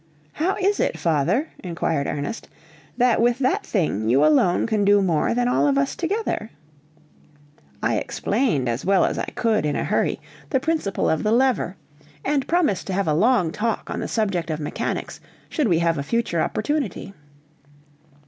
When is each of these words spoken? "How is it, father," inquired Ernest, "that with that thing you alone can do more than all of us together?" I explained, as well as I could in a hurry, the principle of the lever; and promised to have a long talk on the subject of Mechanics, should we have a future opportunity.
"How 0.33 0.55
is 0.57 0.79
it, 0.79 0.97
father," 0.97 1.49
inquired 1.63 2.07
Ernest, 2.07 2.49
"that 2.97 3.21
with 3.21 3.37
that 3.37 3.63
thing 3.63 4.09
you 4.09 4.25
alone 4.25 4.65
can 4.65 4.83
do 4.83 4.99
more 4.99 5.35
than 5.35 5.47
all 5.47 5.67
of 5.67 5.77
us 5.77 5.95
together?" 5.95 6.49
I 7.83 7.97
explained, 7.97 8.67
as 8.67 8.83
well 8.83 9.05
as 9.05 9.19
I 9.19 9.27
could 9.35 9.63
in 9.63 9.75
a 9.75 9.83
hurry, 9.83 10.19
the 10.49 10.59
principle 10.59 11.07
of 11.07 11.21
the 11.21 11.31
lever; 11.31 11.75
and 12.25 12.47
promised 12.47 12.87
to 12.87 12.93
have 12.93 13.07
a 13.07 13.13
long 13.13 13.51
talk 13.51 13.91
on 13.91 13.99
the 13.99 14.07
subject 14.07 14.49
of 14.49 14.59
Mechanics, 14.59 15.19
should 15.49 15.67
we 15.67 15.77
have 15.77 15.99
a 15.99 16.01
future 16.01 16.41
opportunity. 16.41 17.13